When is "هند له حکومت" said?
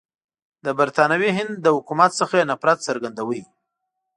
1.37-2.11